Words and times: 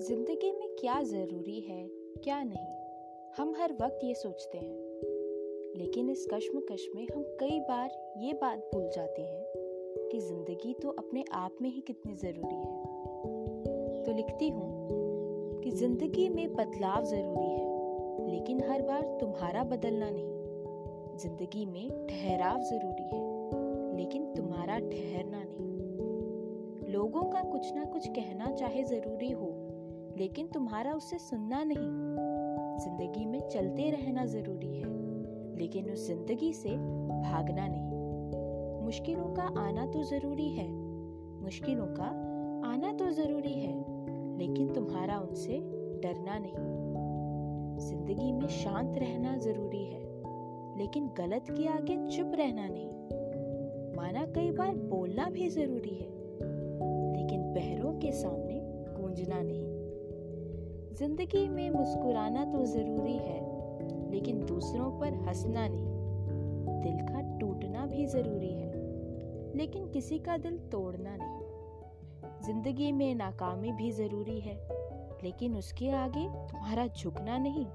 क्या 0.00 1.02
ज़रूरी 1.02 1.60
है, 1.60 1.88
क्या 2.24 2.42
नहीं, 2.42 2.66
हम 3.36 3.54
हर 3.58 3.72
वक्त 3.72 4.00
ये 4.04 4.14
सोचते 4.14 4.58
हैं। 4.58 5.76
लेकिन 5.76 6.10
इस 6.10 6.26
कश्मकश 6.34 6.86
में 6.94 7.06
हम 7.14 7.22
कई 7.40 7.60
बार 7.60 7.90
ये 8.18 8.32
बात 8.32 8.70
भूल 8.74 8.88
जाते 8.88 9.22
हैं 9.22 9.44
कि 10.08 10.20
ज़िंदगी 10.20 10.74
तो 10.74 10.88
अपने 10.88 11.24
आप 11.32 11.56
में 11.62 11.70
ही 11.70 11.80
कितनी 11.80 12.14
ज़रूरी 12.14 12.54
है। 12.54 14.04
तो 14.04 14.12
लिखती 14.16 14.48
हूँ 14.48 15.60
कि 15.64 15.70
ज़िंदगी 15.70 16.28
में 16.28 16.54
बदलाव 16.54 17.04
ज़रूरी 17.04 17.50
है, 17.50 18.30
लेकिन 18.30 18.62
हर 18.70 18.82
बार 18.82 19.02
तुम्हारा 19.20 19.64
बदलना 19.64 20.10
नहीं। 20.10 21.16
ज़िंदगी 21.16 21.66
में 21.66 22.06
ठहराव 22.06 22.60
ज़रूरी 22.60 23.16
है, 23.16 23.96
लेकिन 23.96 24.34
तुम्हारा 24.34 24.78
ठहरना 24.78 25.44
नहीं। 25.44 26.92
लोगों 26.92 27.22
का 27.22 27.42
कुछ 27.42 27.74
ना 27.74 27.84
कुछ 27.84 28.08
कहना 28.08 28.50
चाहे 28.50 28.84
ज़रूरी 28.84 29.30
हो 29.30 29.57
लेकिन 30.18 30.46
तुम्हारा 30.46 30.92
उससे 30.92 31.18
सुनना 31.18 31.62
नहीं। 31.64 31.88
ज़िंदगी 32.78 33.24
में 33.26 33.40
चलते 33.48 33.90
रहना 33.90 34.24
ज़रूरी 34.26 34.66
है, 34.68 34.88
लेकिन 35.58 35.90
उस 35.90 36.06
ज़िंदगी 36.06 36.52
से 36.52 36.70
भागना 36.70 37.66
नहीं। 37.68 38.84
मुश्किलों 38.84 39.28
का 39.34 39.42
आना 39.60 39.86
तो 39.86 40.02
ज़रूरी 40.02 40.48
है, 40.48 40.66
मुश्किलों 41.42 41.86
का 41.86 42.08
आना 42.68 42.92
तो 42.92 43.10
ज़रूरी 43.10 43.52
है, 43.52 43.72
लेकिन 44.38 44.72
तुम्हारा 44.74 45.18
उनसे 45.18 45.60
डरना 46.02 46.38
नहीं। 46.38 46.66
ज़िंदगी 47.88 48.32
में 48.32 48.48
शांत 48.48 48.98
रहना 48.98 49.36
ज़रूरी 49.36 49.84
है, 49.84 50.02
लेकिन 50.78 51.10
गलत 51.18 51.46
के 51.50 51.66
आगे 51.68 51.96
चुप 52.08 52.32
रहना 52.34 52.68
नहीं। 52.68 52.90
माना 53.96 54.24
कई 54.26 54.50
बार 54.50 54.74
बोलना 54.74 55.30
भी 55.30 55.48
ज़रूरी 55.48 55.94
है, 55.94 56.10
लेकिन 57.16 57.52
बहरों 57.54 57.98
के 57.98 58.12
सामने 58.12 58.60
गूंजना 58.92 59.42
नहीं। 59.42 59.77
ज़िंदगी 60.98 61.48
में 61.48 61.70
मुस्कुराना 61.70 62.44
तो 62.44 62.64
ज़रूरी 62.66 63.16
है, 63.16 63.40
लेकिन 64.10 64.40
दूसरों 64.46 64.90
पर 65.00 65.14
हंसना 65.26 65.66
नहीं। 65.68 66.82
दिल 66.82 66.96
का 67.06 67.20
टूटना 67.38 67.84
भी 67.86 68.06
ज़रूरी 68.06 68.52
है, 68.52 68.70
लेकिन 69.56 69.86
किसी 69.88 70.18
का 70.18 70.36
दिल 70.36 70.56
तोड़ना 70.58 71.16
नहीं। 71.16 72.42
ज़िंदगी 72.46 72.90
में 72.92 73.14
नाकामी 73.14 73.72
भी 73.72 73.90
ज़रूरी 73.90 74.38
है, 74.40 74.54
लेकिन 75.22 75.56
उसके 75.56 75.90
आगे 75.90 76.26
तुम्हारा 76.48 76.86
झुकना 76.86 77.38
नहीं। 77.38 77.66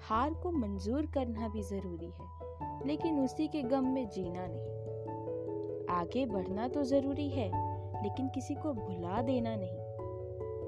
हार 0.00 0.34
को 0.34 0.50
मंजूर 0.50 1.06
करना 1.06 1.48
भी 1.48 1.62
ज़रूरी 1.62 2.10
है, 2.10 2.86
लेकिन 2.86 3.20
उसी 3.20 3.46
के 3.48 3.62
गम 3.62 3.86
में 3.86 4.08
जीना 4.08 4.46
नहीं। 4.46 5.86
आगे 5.96 6.26
बढ़ना 6.26 6.68
तो 6.68 6.82
ज़रूरी 6.82 7.28
है, 7.28 7.48
लेकिन 8.02 8.28
किसी 8.28 8.54
को 8.54 8.72
भुला 8.72 9.22
देना 9.22 9.56
नहीं। 9.56 9.91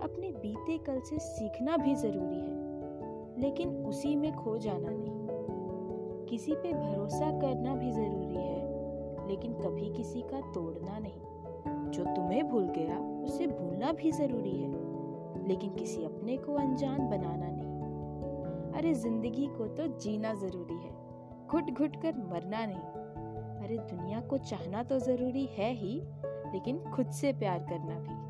अपने 0.05 0.30
बीते 0.33 0.78
कल 0.78 1.00
से 1.00 1.19
सीखना 1.19 1.77
भी 1.77 1.94
ज़रूरी 1.94 2.38
है, 2.38 3.41
लेकिन 3.41 3.69
उसी 3.69 4.16
में 4.16 4.33
खो 4.33 4.58
जाना 4.58 4.88
नहीं। 4.91 6.27
किसी 6.27 6.55
पे 6.55 6.72
भरोसा 6.72 7.30
करना 7.41 7.74
भी 7.74 7.91
ज़रूरी 7.92 8.36
है, 8.36 9.28
लेकिन 9.28 9.55
कभी 9.55 9.92
किसी 9.94 10.22
का 10.22 10.41
तोड़ना 10.52 10.98
नहीं। 10.98 11.91
जो 11.91 12.05
तुम्हें 12.05 12.48
भूल 12.48 12.69
गया, 12.69 12.98
उसे 12.98 13.47
भूलना 13.47 13.92
भी 13.92 14.12
ज़रूरी 14.12 14.56
है, 14.58 14.69
लेकिन 15.48 15.75
किसी 15.75 16.05
अपने 16.05 16.36
को 16.36 16.55
अनजान 16.55 17.08
बनाना 17.08 17.47
नहीं। 17.50 18.72
अरे, 18.72 18.94
ज़िंदगी 18.94 19.47
को 19.47 19.66
तो 19.66 19.86
जीना 19.86 20.34
ज़रूरी 20.34 20.75
है 20.75 20.92
घुट 21.47 21.70
घुट 21.70 21.97
कर 22.02 22.14
मरना 22.32 22.66
नहीं। 22.66 23.64
अरे, 23.64 23.78
दुनिया 23.78 24.20
को 24.20 24.38
चाहना 24.38 24.82
तो 24.82 24.98
ज़रूरी 24.98 25.47
है 25.47 25.72
ही, 25.72 26.00
लेकिन 26.27 26.78
खुद 26.78 27.10
से 27.10 27.32
प्यार 27.32 27.58
करना 27.58 27.98
भी। 27.98 28.23